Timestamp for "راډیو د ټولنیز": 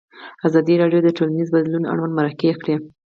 0.81-1.47